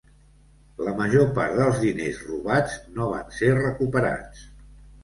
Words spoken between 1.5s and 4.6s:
dels diners robats no van ser recuperats.